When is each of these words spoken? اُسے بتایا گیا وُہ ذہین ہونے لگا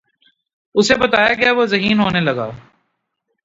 اُسے 0.77 0.95
بتایا 1.01 1.31
گیا 1.39 1.51
وُہ 1.55 1.63
ذہین 1.71 1.97
ہونے 2.03 2.21
لگا 2.27 2.47